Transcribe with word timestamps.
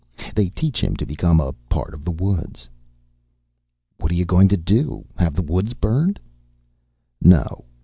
They 0.33 0.49
'teach' 0.49 0.83
him 0.83 0.95
to 0.95 1.05
become 1.05 1.39
a 1.39 1.53
part 1.69 1.93
of 1.93 2.03
the 2.03 2.09
woods." 2.11 2.67
"What 3.99 4.11
are 4.11 4.15
you 4.15 4.25
going 4.25 4.47
to 4.47 4.57
do? 4.57 5.05
Have 5.17 5.35
the 5.35 5.43
woods 5.43 5.73
burned?" 5.75 6.19
"No." 7.21 7.65